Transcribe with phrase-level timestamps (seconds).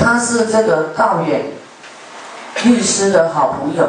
[0.00, 1.42] 他是这个道远
[2.64, 3.86] 律师的好朋友。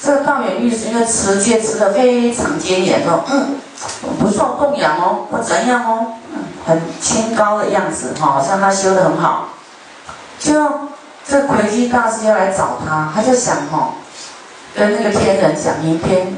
[0.00, 3.56] 这个道远律师因为持戒持的非常坚严哦，嗯，
[4.18, 6.06] 不受供养哦，不怎样哦，
[6.66, 9.50] 很清高的样子哈，好像他修的很好。
[10.38, 10.52] 就
[11.26, 13.94] 这魁基大师要来找他，他就想哈，
[14.74, 16.36] 跟那个天人讲，明天，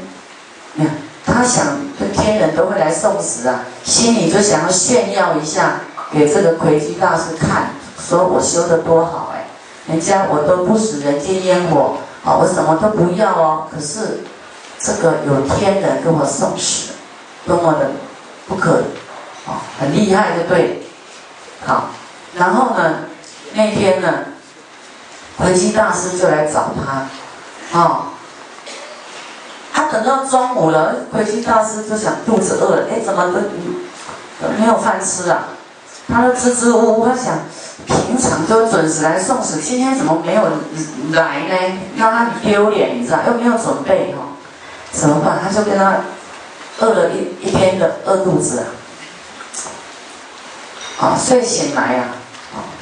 [0.73, 0.95] 你看
[1.25, 1.65] 他想
[1.99, 5.81] 跟天人都会来送死啊，心里就想要炫耀一下
[6.13, 7.71] 给这个魁基大师看，
[8.07, 9.47] 说我修的多好哎，
[9.87, 11.97] 人家我都不食人间烟火。
[12.25, 14.19] 啊，我什么都不要哦，可是
[14.79, 16.91] 这个有天人给我送死，
[17.45, 17.91] 多么的
[18.49, 18.83] 不可，
[19.45, 20.83] 啊，很厉害，的对？
[21.65, 21.85] 好，
[22.35, 22.95] 然后呢，
[23.53, 24.25] 那天呢，
[25.37, 28.07] 魁基大师就来找他，啊，
[29.71, 35.45] 他等到中午了，魁基大师就想肚子饿了，哎，怎么都没有饭吃啊？
[36.09, 37.39] 他都支支吾吾，他想。
[37.85, 40.43] 平常都准时来送死，今天怎么没有
[41.11, 41.79] 来呢？
[41.95, 43.19] 让他丢脸，你知道？
[43.27, 44.23] 又没有准备哈，
[44.91, 45.39] 怎么办？
[45.43, 45.97] 他就跟他
[46.79, 48.63] 饿了一一天的饿肚子
[50.99, 51.05] 啊！
[51.13, 52.05] 啊，睡醒来呀，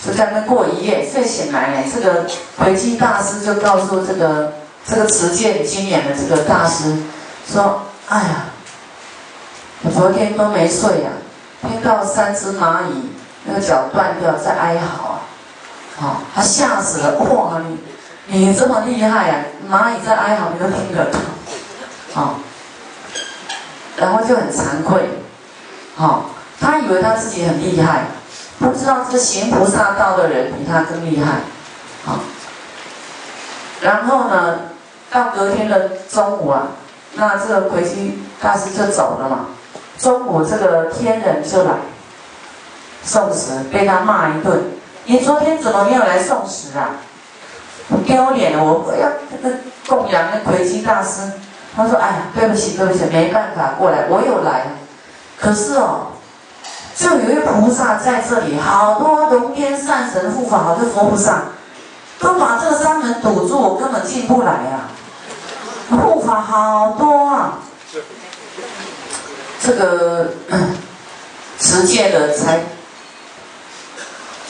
[0.05, 1.05] 就在那过一夜。
[1.05, 2.25] 睡醒来呢，这个
[2.57, 4.53] 回基大师就告诉这个
[4.85, 6.95] 这个持戒经典的这个大师
[7.51, 8.45] 说：“哎呀，
[9.83, 11.09] 我昨天都没睡呀，
[11.61, 13.11] 听到三只蚂蚁。”
[13.45, 15.19] 那个脚断掉在哀嚎啊，
[15.97, 17.19] 好，他吓死了。
[17.19, 17.77] 哇，你
[18.27, 19.35] 你这么厉害呀！
[19.69, 21.19] 蚂蚁在哀嚎，你都听得到，
[22.13, 22.39] 好，
[23.97, 25.07] 然后就很惭愧，
[25.95, 28.05] 好，他以为他自己很厉害，
[28.57, 31.41] 不知道这行菩萨道的人比他更厉害，
[32.03, 32.19] 好，
[33.81, 34.59] 然后呢，
[35.11, 36.69] 到隔天的中午啊，
[37.13, 39.45] 那这个魁星大师就走了嘛，
[39.99, 41.73] 中午这个天人就来。
[43.05, 44.61] 送死，被他骂一顿。
[45.05, 46.89] 你昨天怎么没有来送死啊？
[48.03, 48.57] 丢脸！
[48.57, 49.55] 我要这个
[49.87, 51.21] 供养那魁星大师。
[51.75, 54.05] 他说：“哎呀，对不起，对不起，没办法过来。
[54.09, 54.65] 我有来，
[55.39, 56.07] 可是哦，
[56.95, 61.43] 就有一菩萨在这里，好多龙天善神护法，好多佛菩萨
[62.19, 64.89] 都把这个山门堵住，我根本进不来啊。
[65.91, 67.59] 护法好多啊，
[69.61, 70.31] 这个
[71.59, 72.61] 持戒的才。”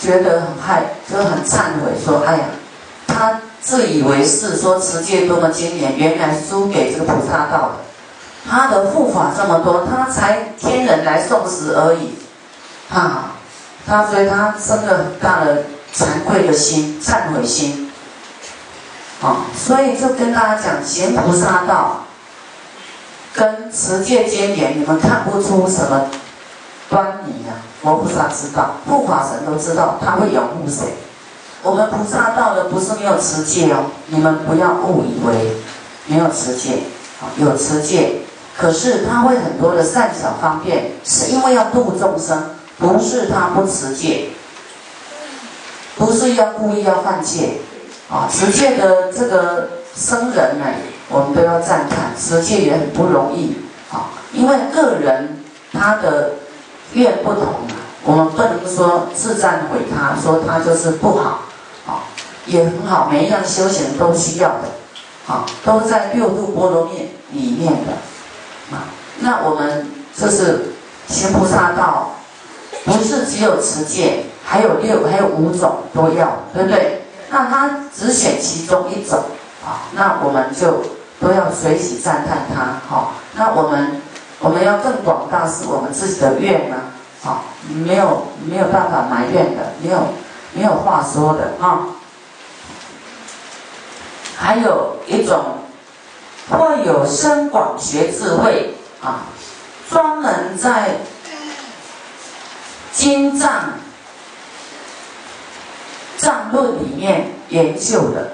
[0.06, 2.44] 觉得很害，就很忏悔，说：“哎呀，
[3.08, 7.76] 他自以为是，说持戒多么经典，原来输给这个菩萨道的。
[8.48, 12.14] 他的护法这么多，他才天人来送死而已。
[12.94, 13.32] 啊，
[13.88, 15.64] 他所以他生了很大的
[15.96, 17.92] 惭愧的心、忏悔心。
[19.24, 22.06] 啊，所以就跟大家讲，行菩萨道
[23.34, 26.10] 跟持戒经典，你们看不出什么
[26.90, 30.96] 端倪啊。”佛菩萨知道，护法神都知道，他会拥护谁？
[31.62, 35.52] 我们菩萨道的不是没有持戒哦，你们不要误以为
[36.08, 36.80] 没有持戒，
[37.22, 38.22] 啊，有持戒，
[38.58, 44.30] 可是他会很多的善巧方便，是因为要度众生，不是他不持戒，
[45.96, 47.60] 不是要故意要犯戒，
[48.10, 50.66] 啊，持戒的这个僧人呢，
[51.10, 53.56] 我们都要赞叹，持戒也很不容易，
[53.92, 56.32] 啊，因为个人他的。
[56.96, 57.44] 愿不同
[58.04, 61.42] 我们不能说自赞毁他，说他就是不好，
[61.86, 62.06] 啊，
[62.46, 64.70] 也很好，每一样修行都需要的，
[65.28, 67.94] 啊，都在六度波罗蜜里面的，
[68.76, 68.86] 啊，
[69.20, 70.74] 那我们这是
[71.08, 72.12] 行菩萨道，
[72.86, 77.02] 不是只有持戒，还有六，还有五种都要，对不对？
[77.32, 79.20] 那他只选其中一种，
[79.66, 80.84] 啊，那我们就
[81.20, 84.02] 都要随喜赞叹他，好，那我们。
[84.40, 86.76] 我们要更广大，是我们自己的愿呢，
[87.24, 90.00] 啊，没有没有办法埋怨的，没有
[90.54, 91.88] 没有话说的啊。
[94.38, 95.42] 还有一种，
[96.50, 99.24] 或有深广学智慧啊，
[99.90, 100.98] 专门在
[102.92, 103.74] 经藏
[106.18, 108.34] 藏论里面研究的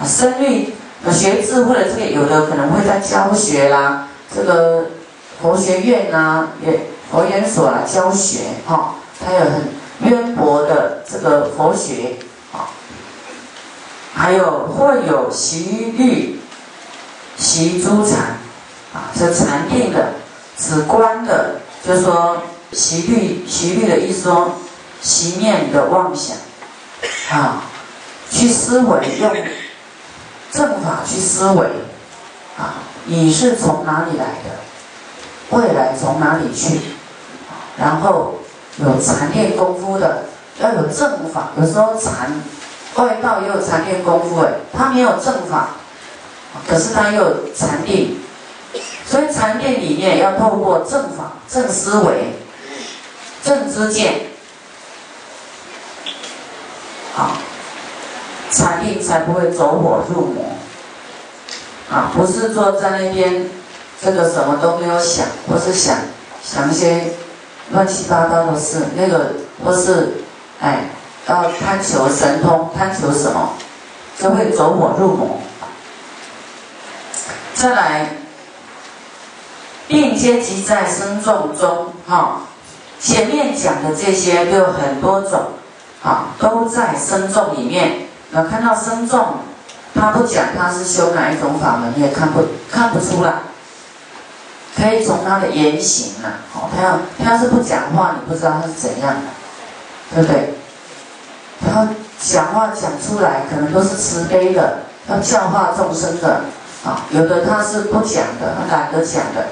[0.00, 0.72] 啊，深律
[1.12, 4.86] 学智慧的这个，有的可能会在教学啦，这个。
[5.40, 6.80] 佛学院呐，也
[7.10, 9.68] 佛研所啊，教学哈，他有很
[10.00, 12.16] 渊博的这个佛学
[12.52, 12.68] 啊，
[14.14, 16.40] 还有或有习律、
[17.36, 18.38] 习诸禅
[18.92, 20.14] 啊，是禅定的、
[20.58, 22.42] 止观的，就说
[22.72, 24.56] 习律、习律的意思说，
[25.00, 26.36] 习念的妄想
[27.30, 27.62] 啊，
[28.30, 29.32] 去思维用
[30.50, 31.66] 正法去思维
[32.58, 34.67] 啊，你是从哪里来的？
[35.50, 36.80] 未来从哪里去？
[37.78, 38.34] 然后
[38.78, 40.24] 有禅定功夫的，
[40.60, 41.50] 要有正法。
[41.56, 42.32] 有时候禅
[42.96, 45.68] 外道也有禅定功夫哎，他没有正法，
[46.66, 48.18] 可是他又有禅定，
[49.06, 52.34] 所以禅定里面要透过正法、正思维、
[53.44, 54.22] 正知见，
[57.14, 57.36] 好，
[58.50, 60.44] 禅定才不会走火入魔。
[61.90, 63.48] 啊，不是坐在那边，
[64.00, 65.96] 这个什么都没有想，或是想
[66.42, 67.12] 想一些
[67.72, 69.32] 乱七八糟的事，那个
[69.64, 70.14] 或是
[70.60, 70.84] 哎，
[71.26, 73.54] 要贪求神通，贪求什么，
[74.18, 75.38] 就会走火入魔。
[77.54, 78.10] 再来，
[79.88, 82.42] 并阶级在生重中，哈，
[83.00, 85.40] 前面讲的这些都有很多种，
[86.04, 88.06] 啊，都在生重里面。
[88.30, 89.38] 那看到生重。
[89.94, 93.32] 他不讲他是修哪一种法门，你也看不看不出来。
[94.78, 100.54] 可以从他的言行啊，哦，他要他要是不讲话，你不知道他是怎样的，对不对？
[101.60, 101.88] 他
[102.22, 104.78] 讲话讲出来，可能都是慈悲的，
[105.08, 106.42] 要教化众生的
[106.84, 107.02] 啊。
[107.10, 109.48] 有的他是不讲的，他懒得讲的，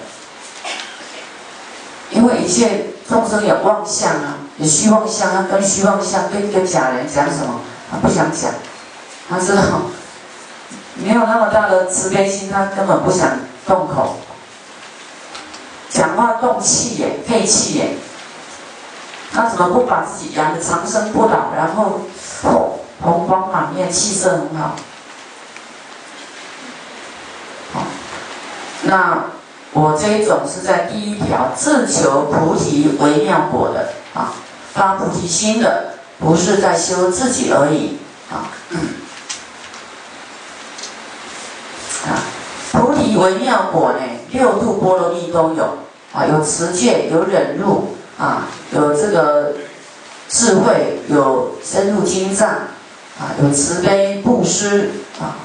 [2.11, 8.53] 因为一切众生有妄相啊，有虚妄相啊，跟虚妄相跟一个假人讲什么，他不想讲，
[9.29, 9.63] 他知道。
[10.99, 13.29] 没有那么大的慈悲心，他根本不想
[13.67, 14.17] 动口，
[15.97, 17.97] 讲话动气耶，配气耶。
[19.33, 22.03] 他怎么不把自己养的长生不老，然后
[23.01, 24.77] 红光满面，气色很好？
[27.73, 27.83] 好，
[28.83, 29.25] 那
[29.73, 34.35] 我这一种是在第一条，自求菩提为妙果的啊，
[34.75, 37.97] 发菩提心的，不是在修自己而已
[38.31, 38.53] 啊
[42.05, 42.21] 啊。
[42.73, 43.99] 菩提为妙果呢，
[44.31, 45.79] 六度波罗蜜都有
[46.17, 49.53] 啊，有持戒，有忍辱啊，有这个
[50.31, 55.37] 智慧，有深入经藏啊，有慈悲布施啊，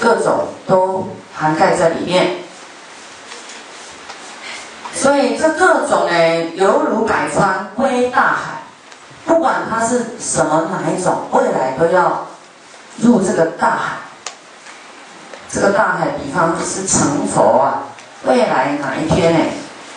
[0.00, 2.38] 各种都涵盖在里面。
[4.92, 8.62] 所以这各种呢，犹如百川归大海，
[9.24, 12.26] 不管它是什么哪一种，未来都要
[12.96, 13.96] 入这个大海。
[15.48, 17.91] 这个大海，比方是成佛啊，
[18.24, 19.40] 未来哪一天呢，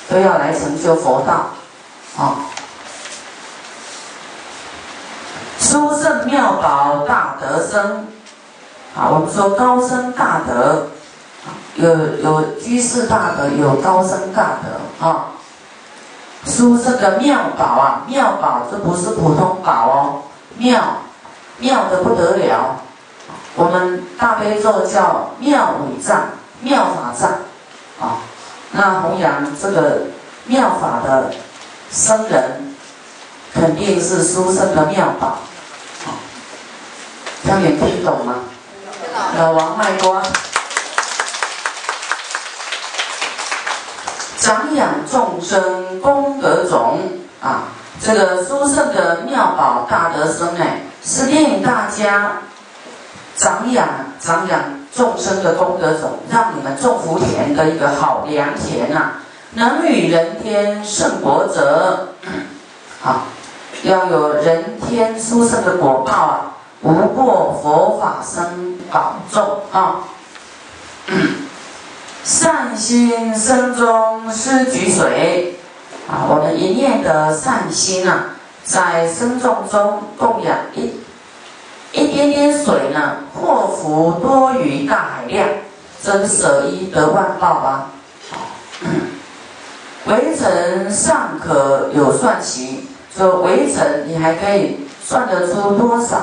[0.09, 1.49] 都要来成就佛道，
[2.17, 2.37] 啊，
[5.59, 8.07] 殊胜妙宝大德生，
[8.95, 10.87] 啊，我们说高僧大德，
[11.75, 11.87] 有
[12.17, 15.27] 有居士大德，有高僧大德啊，
[16.45, 20.23] 殊胜的妙宝啊，妙宝这不是普通宝哦，
[20.57, 20.81] 妙，
[21.59, 22.77] 妙的不得了。
[23.55, 26.29] 我们大悲咒叫妙理藏、
[26.61, 27.31] 妙法藏，
[27.99, 28.19] 啊，
[28.71, 30.01] 那弘扬这个
[30.45, 31.33] 妙法的
[31.89, 32.75] 僧人，
[33.53, 35.27] 肯定是书生的妙宝，
[36.05, 36.07] 啊，
[37.43, 38.35] 这样你听懂吗？
[39.37, 40.21] 老王卖瓜，
[44.39, 46.99] 长养众生功德种，
[47.41, 47.63] 啊，
[48.01, 50.65] 这个书圣的妙宝大德生呢，
[51.03, 52.41] 是令大家。
[53.37, 53.85] 长养
[54.17, 54.61] 长养
[54.95, 59.11] 众生的功德种，让你们种福田的一个好良田呐，
[59.55, 62.09] 能与人天胜国者，
[63.01, 63.23] 好，
[63.83, 66.51] 要有人天殊胜的果报啊，
[66.81, 70.03] 无过佛法生宝众啊，
[72.23, 75.59] 善心生中施举水
[76.07, 78.27] 啊，我们一念的善心啊，
[78.63, 81.01] 在生众中供养一。
[81.95, 85.47] 一点点水呢，祸福多于大海量，
[86.03, 87.91] 真舍一得万报啊！
[90.05, 96.17] 围城尚可有算其，说围城你还可以算得出多少？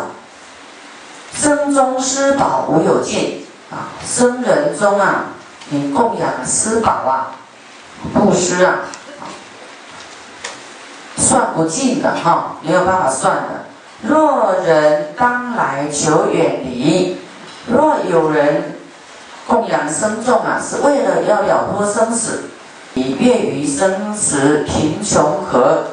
[1.35, 3.89] 生中施宝无有尽啊！
[4.07, 5.25] 生人中啊，
[5.71, 7.33] 你供养施宝啊，
[8.13, 8.81] 布施啊，
[11.17, 13.65] 算不尽的哈，没有办法算的。
[14.03, 15.32] 若人当
[15.91, 17.17] 求远离，
[17.67, 18.77] 若有人
[19.47, 22.45] 供养生众啊，是为了要了脱生死，
[22.95, 25.85] 以越于生死贫穷和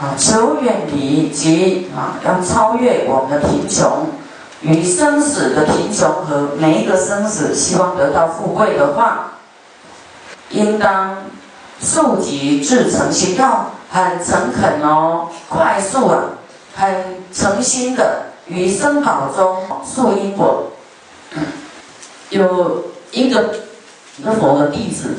[0.00, 4.08] 啊，求远离及啊，要超越我们的贫穷
[4.62, 9.32] 与生死的贫穷和每一个生死，希望得到富贵的话，
[10.50, 11.16] 应当
[11.80, 16.22] 速疾至诚心，要很诚恳哦，快速啊。
[16.78, 20.72] 很诚心的于生宝中树因果，
[22.30, 23.54] 有一个
[24.18, 25.16] 一个佛的弟子，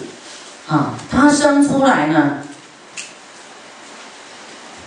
[0.70, 2.40] 啊，他生出来呢，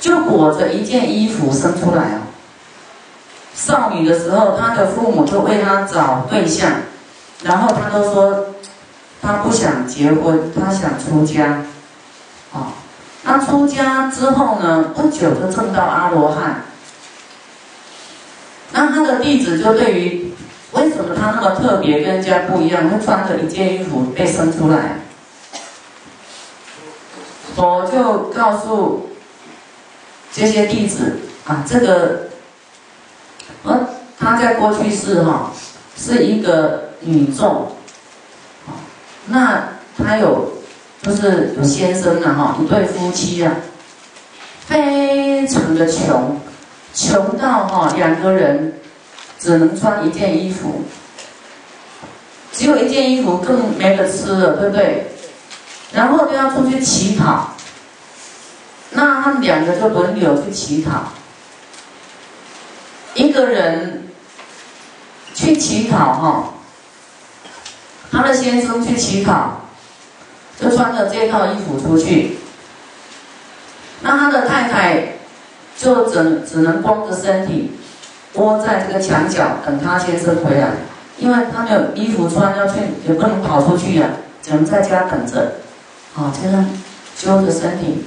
[0.01, 2.21] 就裹着一件衣服生出来哦。
[3.55, 6.71] 少女的时候，她的父母就为她找对象，
[7.43, 8.47] 然后她都说，
[9.21, 11.63] 她不想结婚，她想出家。
[12.53, 12.69] 哦，
[13.23, 16.65] 那出家之后呢，不久就证到阿罗汉。
[18.73, 20.33] 那他的弟子就对于
[20.73, 25.01] 为什么他那么特别，跟人家不一样，他穿着一件衣服被生出来？
[27.57, 29.11] 佛就告诉
[30.33, 32.29] 这些弟子啊，这个，
[33.65, 35.51] 呃，他在过去世哈，
[35.97, 37.73] 是一个女众，
[39.27, 40.53] 那他有
[41.03, 43.53] 就是有先生了哈，一对夫妻啊，
[44.67, 46.41] 非常的穷，
[46.95, 48.81] 穷到哈两个人
[49.39, 50.85] 只能穿一件衣服，
[52.53, 55.07] 只有一件衣服更没得吃了，对不对？
[55.93, 57.55] 然后就要出去乞讨，
[58.91, 61.13] 那他们两个就轮流去乞讨。
[63.15, 64.09] 一个人
[65.35, 66.55] 去乞讨哈，
[68.13, 69.63] 他的先生去乞讨，
[70.61, 72.39] 就穿着这套衣服出去。
[74.03, 75.19] 那他的太太
[75.81, 77.73] 就只只能光着身体
[78.35, 80.73] 窝在这个墙角等他先生回来，
[81.17, 84.11] 因为他没有衣服穿，要去也不能跑出去呀，
[84.43, 85.53] 只能在家等着。
[86.13, 86.67] 好，这样
[87.17, 88.05] 揪着身体，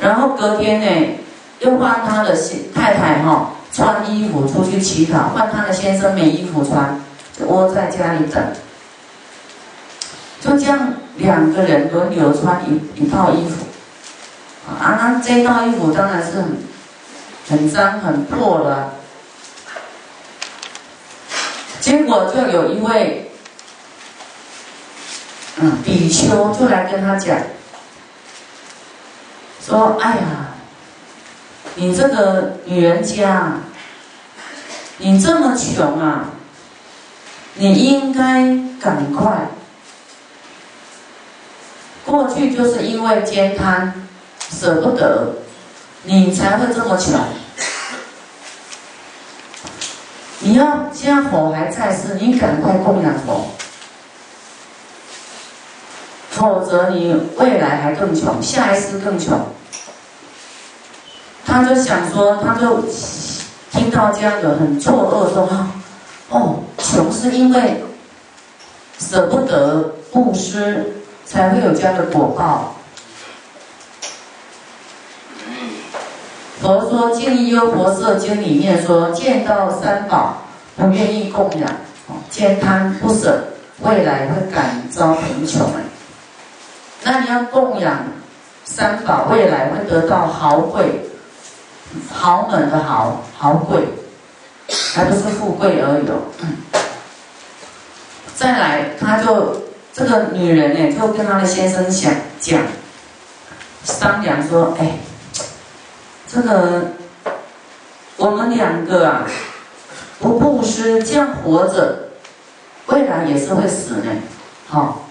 [0.00, 1.18] 然后隔天呢，
[1.58, 2.34] 又换他的
[2.74, 6.98] 太太哈穿衣服出去乞讨，换他的先生没衣服穿，
[7.38, 8.42] 就窝在家里等。
[10.40, 13.66] 就这样两个人轮流穿一一套衣服，
[14.78, 16.58] 啊，这套衣服当然是很
[17.48, 18.94] 很脏很破了。
[21.80, 23.26] 结果就有一位。
[25.62, 27.36] 嗯，比丘就来跟他讲，
[29.62, 30.54] 说：“哎呀，
[31.74, 33.58] 你这个女人家，
[34.96, 36.30] 你这么穷啊，
[37.56, 39.48] 你应该赶快。
[42.06, 44.08] 过去就是因为兼贪，
[44.50, 45.34] 舍不得，
[46.04, 47.18] 你才会这么穷。
[50.40, 53.46] 你要家火还在世，你赶快供养佛。”
[56.30, 59.38] 否则你未来还更穷，下一世更穷。
[61.44, 62.82] 他就想说，他就
[63.70, 65.46] 听到这样的很错愕，说
[66.30, 67.84] ：“哦，穷是因为
[68.98, 72.76] 舍不得布施，才会有这样的果报。”
[76.60, 80.42] 佛说《净意优婆塞经》里面说：“见到三宝
[80.76, 81.70] 不愿意供养，
[82.28, 83.42] 见贪不舍，
[83.80, 85.66] 未来会感遭贫穷。”
[87.02, 88.04] 那你要供养
[88.64, 91.06] 三宝，未来会得到豪贵、
[92.12, 93.80] 豪门的豪豪贵，
[94.94, 96.04] 还不是富贵而已。
[98.36, 99.62] 再来，他就
[99.94, 102.60] 这个女人呢，就跟她的先生想讲
[103.82, 104.92] 商量说：“哎，
[106.32, 106.82] 这个
[108.16, 109.26] 我们两个啊，
[110.20, 112.10] 不布施，这样活着，
[112.86, 114.02] 未来也是会死的。
[114.68, 115.06] 好，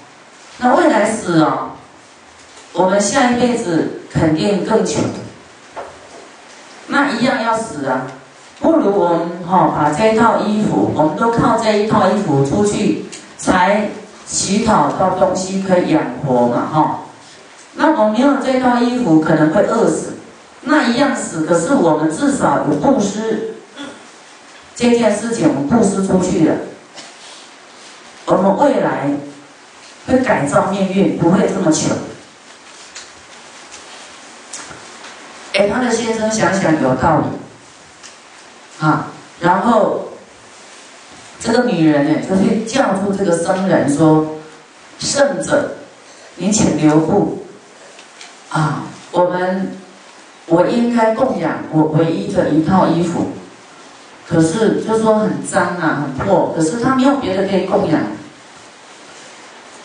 [0.60, 1.72] 那未来死啊。”
[2.72, 5.04] 我们下一辈子肯定更穷，
[6.86, 8.06] 那一样要死啊！
[8.60, 13.06] 不如我们哈把这套衣服，我们都靠这一套衣服出去，
[13.40, 13.90] 才
[14.28, 17.00] 乞讨到东西可以养活嘛哈。
[17.74, 20.19] 那我没有这套衣服，可能会饿死，
[20.70, 21.46] 那一样死。
[21.46, 23.56] 可是我们至少有布施
[24.76, 26.56] 这件事情，我们布施出去了，
[28.26, 29.10] 我们未来
[30.08, 31.98] 会改造命运，不会这么穷。
[35.54, 37.26] 哎，他的先生想想有道理，
[38.86, 39.08] 啊，
[39.42, 40.10] 然后
[41.42, 44.38] 这个女人呢，就去叫住这个僧人说
[45.00, 45.76] ：“圣者，
[46.36, 47.46] 您请留步，
[48.50, 49.76] 啊，我们
[50.50, 53.28] 我应该供养我唯一的一套衣服，
[54.28, 58.02] 可是就说很脏啊，很破，可是他没有别的可以供养，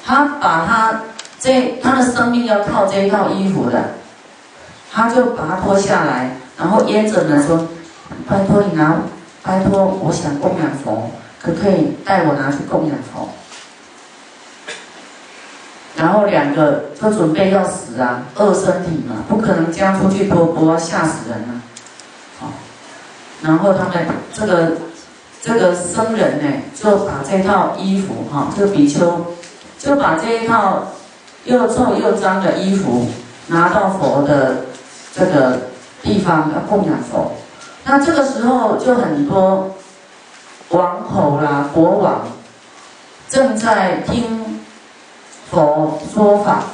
[0.05, 1.03] 他把他
[1.39, 3.83] 这他的生命要靠这一套衣服的。”
[4.97, 7.67] 他就把它脱下来，然后咽着呢说
[8.31, 8.95] ：“拜托你拿，
[9.43, 11.11] 拜托，我想供养佛，
[11.43, 13.29] 可不可以带我拿去供养佛？”
[16.05, 21.63] 然后两个都准备要死啊，饿身体嘛，不可能将出去脱脱，吓死人了。
[22.39, 22.53] 好，
[23.41, 24.73] 然后他们这个
[25.41, 29.35] 这个僧人呢，就把这套衣服哈，这个比丘
[29.79, 30.89] 就把这一套
[31.45, 33.07] 又臭又脏的衣服
[33.47, 34.57] 拿到佛的。
[35.17, 35.61] 这个
[36.03, 37.31] 地方要供养佛。
[37.85, 39.77] 那这个时候就很多
[40.71, 42.23] 王侯啦、国王
[43.29, 44.64] 正在听
[45.55, 46.65] 佛说法，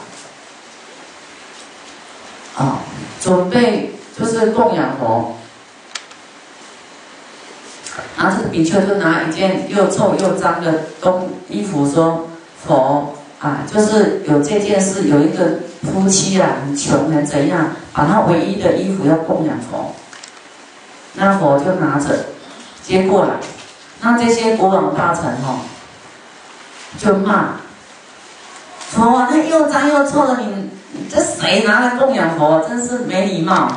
[2.56, 2.78] 啊，
[3.20, 5.36] 准备就是供养佛。
[8.16, 12.26] 然后这个比丘就拿一件又臭又脏的东衣服说
[12.66, 19.94] ：“佛啊，就是有这件事，有一个夫妻啊，很穷很怎样，把他唯一的衣服要供养佛。”
[21.14, 22.26] 那佛就拿着
[22.82, 23.34] 接过来，
[24.00, 25.60] 那这些国王大臣哦，
[26.98, 27.56] 就骂
[28.90, 30.68] 佛啊，那又脏又臭的，你
[31.08, 32.60] 这谁拿来供养佛？
[32.68, 33.68] 真是没礼貌！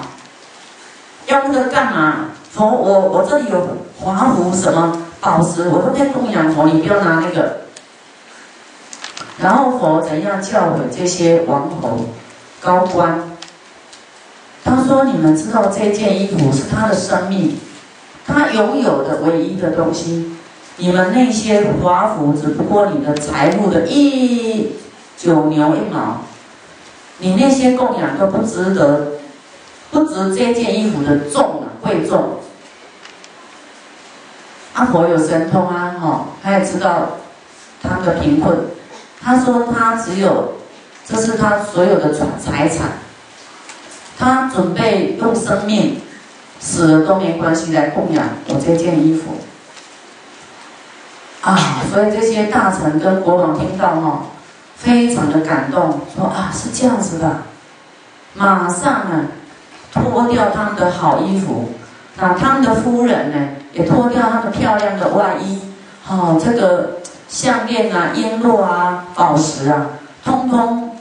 [1.27, 2.31] 要那个干嘛？
[2.51, 7.61] 佛，我我这里有华服什么宝石，我都在供养佛，你不要拿那个。
[9.37, 12.05] 然后佛怎样教诲这些王侯
[12.59, 13.19] 高官？
[14.65, 17.59] 他说：“你们知道这件衣服是他的生命，
[18.25, 20.33] 他拥有的唯一的东西。
[20.77, 24.71] 你们那些华服只不过你的财富的一
[25.17, 26.21] 九牛一毛，
[27.19, 29.13] 你那些供养都不值得，
[29.91, 32.35] 不值这件衣服的重啊，贵重。”
[34.73, 37.19] 阿婆有神通啊，哈，他也知道
[37.81, 38.57] 他的贫困。
[39.21, 40.55] 他说他只有，
[41.07, 42.89] 这是他所有的财财产。
[44.17, 46.01] 他准备用生命
[46.59, 49.37] 死了都没关系来供养我这件衣服
[51.41, 51.81] 啊！
[51.91, 54.25] 所以这些大臣跟国王听到哈，
[54.75, 57.41] 非常的感动，说啊是这样子的，
[58.33, 59.25] 马上啊
[59.93, 61.71] 脱掉他们的好衣服，
[62.17, 65.61] 那他们的夫人呢也脱掉他们漂亮的外衣，
[66.03, 69.87] 好这个项链啊、璎珞啊、宝石啊，
[70.23, 70.97] 通通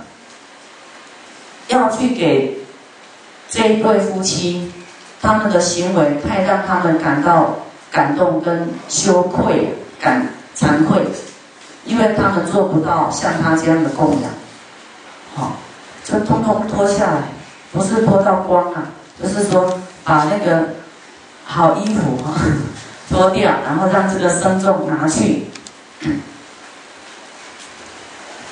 [1.68, 2.58] 要去给。
[3.54, 4.72] 这一对夫妻，
[5.20, 7.54] 他们的行为太让他们感到
[7.90, 11.02] 感动跟羞愧、感惭愧，
[11.84, 14.30] 因为他们做不到像他这样的供养，
[15.34, 15.56] 好，
[16.04, 17.22] 就通通脱下来，
[17.72, 18.84] 不是脱到光啊，
[19.20, 20.68] 就是说把那个
[21.44, 22.34] 好衣服哈
[23.10, 25.46] 脱掉，然后让这个僧众拿去，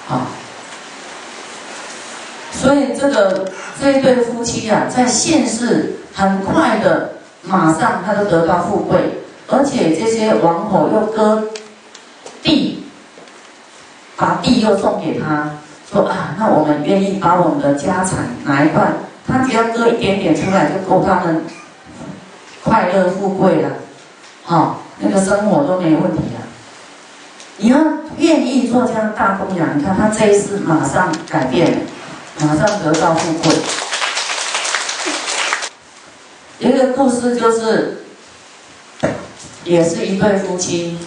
[0.06, 0.20] 好。
[2.52, 3.48] 所以这个
[3.80, 7.12] 这一对夫妻啊，在现世很快的，
[7.42, 11.48] 马上他就得到富贵，而且这些王侯又割，
[14.20, 15.56] 把地又送给他，
[15.90, 18.92] 说啊，那我们愿意把我们的家产拿一块，
[19.26, 21.44] 他只要割一点点出来，就够他们
[22.62, 23.70] 快乐富贵了，
[24.44, 26.40] 好，那个生活都没有问题了。
[27.56, 27.78] 你要
[28.18, 31.86] 愿意做这样大供养，你看他这一次马上改变。
[32.42, 33.52] 马上得到富贵。
[36.58, 38.02] 一个故事就是，
[39.64, 40.98] 也是一对夫妻，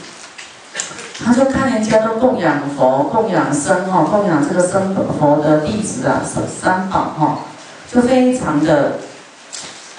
[1.23, 7.39] 他就看人家都供养佛、供养僧哈、供养这个僧佛的弟子啊，三三宝哈，
[7.91, 8.99] 就非常的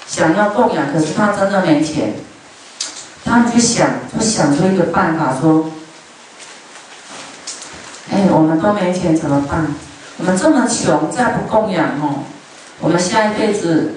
[0.05, 2.13] 想要供养，可是他真的没钱，
[3.23, 5.65] 他就想就想出一个办法说，
[8.11, 9.65] 哎，我们都没钱怎么办？
[10.17, 12.23] 我们这么穷，再不供养哦，
[12.79, 13.95] 我们下一辈子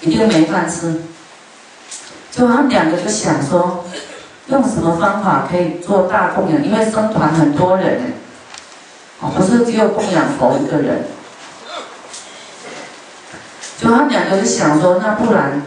[0.00, 1.02] 一定没饭吃。
[2.32, 3.84] 就他们两个就想说，
[4.52, 6.62] 用什么方法可以做大供养？
[6.62, 8.12] 因为僧团很多人哎，
[9.20, 11.04] 哦，不是只有供养佛一个人。
[13.80, 15.62] 就他们两个就想说，那不然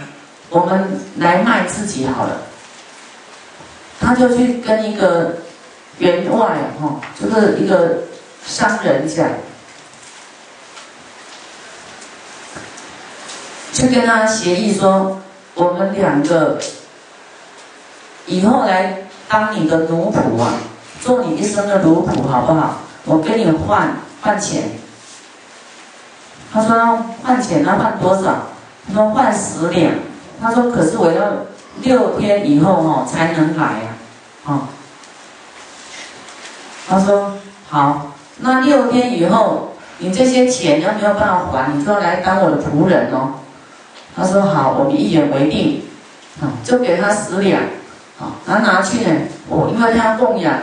[0.50, 2.44] 我们来卖自己好了。
[4.00, 5.38] 他就去跟一个
[5.98, 7.98] 员外哈，就是一个。
[8.48, 9.28] 商人讲，
[13.74, 15.20] 就跟他协议说，
[15.56, 16.62] 我们两个
[18.28, 20.54] 以后来当你的奴仆啊，
[21.02, 22.80] 做你一生的奴仆，好不好？
[23.06, 24.64] 我跟你换换钱。
[26.52, 28.48] 他说换钱，那换多少？
[28.88, 29.94] 他说换十两。
[30.42, 31.46] 他说可是我要
[31.82, 33.90] 六天以后哦才能来呀，
[34.46, 34.70] 啊。
[36.88, 37.34] 他说
[37.70, 38.12] 好。
[38.38, 43.36] 那六天以后，你这些钱要没有办法还，你就要来当我的仆人哦。
[44.14, 45.84] 他说好，我们一言为定，
[46.42, 47.62] 啊，就给他十两，
[48.18, 49.12] 好，他拿去呢。
[49.48, 50.54] 我因为他要供养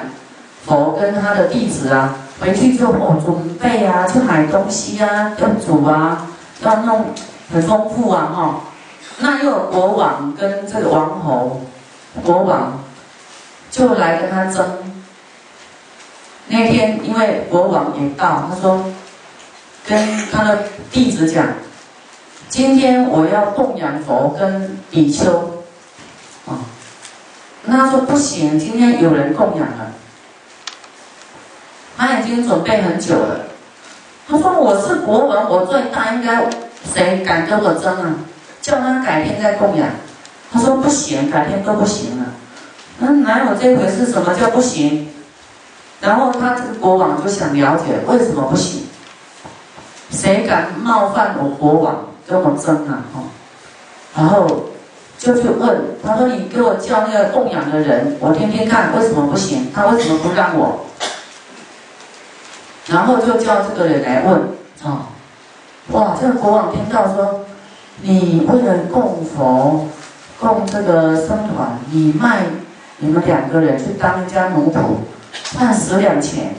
[0.66, 6.26] 佛跟他的弟子啊，回去就哦准备啊，去买东西啊，要煮啊，
[6.62, 7.06] 要弄
[7.52, 8.60] 很丰富啊，哈。
[9.18, 11.60] 那又有国王跟这个王侯，
[12.24, 12.80] 国王
[13.70, 14.64] 就来跟他争。
[16.48, 18.84] 那天，因为国王也到，他说，
[19.86, 20.58] 跟他的
[20.90, 21.46] 弟子讲，
[22.48, 25.62] 今天我要供养佛跟比丘，
[26.46, 26.58] 啊，
[27.72, 29.92] 那说不行，今天有人供养了，
[31.96, 33.46] 他已经准备很久了。
[34.28, 36.44] 他说我是国王，我最大，应该
[36.92, 38.14] 谁敢跟我争啊？
[38.60, 39.88] 叫他改天再供养。
[40.52, 42.26] 他说不行，改天都不行了。
[42.98, 44.04] 那哪有这回事？
[44.12, 45.08] 什么叫不行？
[46.00, 48.86] 然后他这个国王就想了解为什么不行？
[50.10, 52.06] 谁敢冒犯我国王？
[52.28, 53.02] 跟我争啊！
[53.12, 53.20] 哈，
[54.14, 54.68] 然后
[55.22, 59.70] 就去问他说：“你给我叫那个供养的人，我天天看为什么不行？
[59.72, 60.86] 他为什么不让我？”
[62.90, 64.40] 然后就叫这个人来问
[64.82, 65.06] 啊！
[65.92, 67.44] 哇，这个国王听到说
[68.02, 69.86] ：“你为了供佛、
[70.40, 72.46] 供这个僧团，你卖
[72.96, 76.56] 你们两个人去当一家奴仆，赚十两钱。”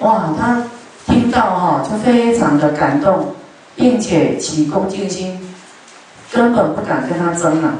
[0.00, 0.64] 哇，他
[1.04, 3.34] 听到哈就非常的感动。
[3.74, 5.51] 并且起恭敬心，
[6.32, 7.74] 根本不敢跟他争了。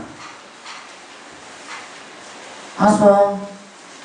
[2.79, 3.39] 他说：“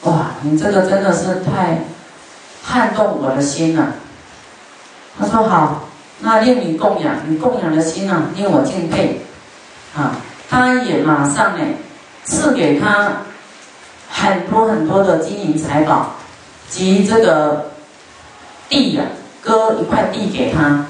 [0.04, 1.80] 哇，你这个真的是太
[2.64, 3.94] 撼动我的心了。”
[5.20, 5.84] 他说：“好，
[6.20, 9.22] 那令你供养，你供养的心啊，令我敬佩。”
[9.98, 10.16] 啊，
[10.50, 11.66] 他也马上呢，
[12.24, 13.24] 赐给他
[14.10, 16.14] 很多很多的金银财宝
[16.70, 17.72] 及这个
[18.70, 19.04] 地呀，
[19.42, 20.86] 割一块地给他。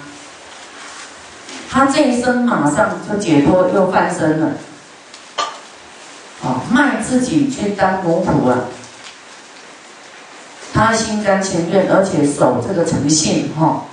[1.78, 4.50] 他这一生马上就解脱，又翻身了。
[6.42, 8.62] 哦，卖自己去当奴仆啊！
[10.74, 13.86] 他心甘情愿，而且守这个诚信，哈。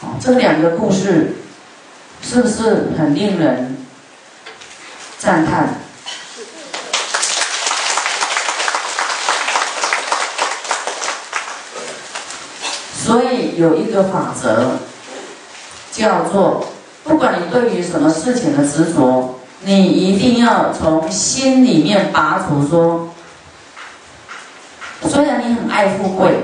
[0.00, 1.36] 哦，这两个故事
[2.22, 3.76] 是不是很令人
[5.18, 5.68] 赞叹？
[13.04, 14.78] 所以有一个法则。
[15.94, 16.66] 叫做，
[17.04, 22.66] 不管你对于什么事情的执着，你一定要从心里面拔除。
[22.66, 23.10] 说，
[25.08, 26.34] 虽然你很爱富贵，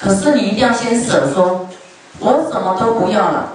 [0.00, 1.30] 可是你一定要先舍。
[1.34, 1.68] 说，
[2.20, 3.52] 我什么都不要了，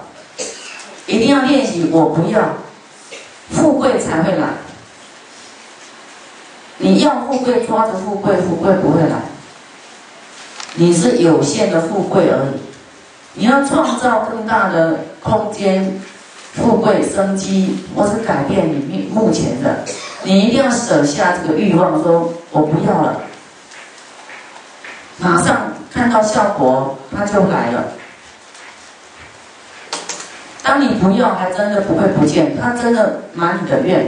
[1.06, 2.40] 一定要练习我不要，
[3.50, 4.46] 富贵才会来。
[6.78, 9.16] 你要富贵，抓着富贵，富贵不会来。
[10.74, 12.60] 你是有限的富贵而已。
[13.34, 16.00] 你要创造更大的空间，
[16.54, 19.84] 富贵生机，或是改变你目目前的，
[20.22, 23.20] 你一定要舍下这个欲望，说我不要了，
[25.18, 27.84] 马上看到效果，他就来了。
[30.62, 34.06] 当你不要，还真的不会不见，他真的满你的愿。